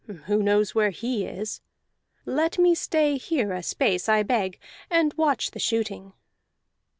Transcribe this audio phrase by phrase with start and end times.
[0.25, 1.61] Who knows where he is?
[2.25, 4.57] Let me stay here a space, I beg,
[4.89, 6.13] and watch the shooting."